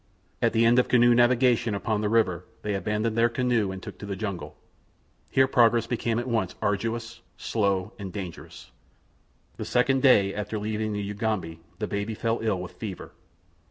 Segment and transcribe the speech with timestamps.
[0.41, 3.99] At the end of canoe navigation upon the river, they abandoned their canoe and took
[3.99, 4.57] to the jungle.
[5.29, 8.71] Here progress became at once arduous, slow, and dangerous.
[9.57, 13.11] The second day after leaving the Ugambi the baby fell ill with fever.